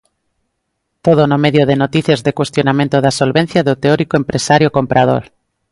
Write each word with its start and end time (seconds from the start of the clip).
Todo 1.05 1.21
no 1.31 1.37
medio 1.45 1.63
de 1.69 1.75
noticias 1.83 2.21
de 2.25 2.35
cuestionamento 2.39 2.97
da 3.05 3.17
solvencia 3.19 3.65
do 3.67 3.75
teórico 3.83 4.15
empresario 4.21 4.69
comprador. 4.77 5.23